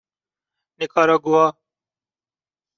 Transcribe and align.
نیکاراگوآ 0.79 1.47